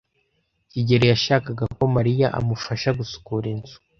[0.71, 3.77] kigeli yashakaga ko Mariya amufasha gusukura inzu.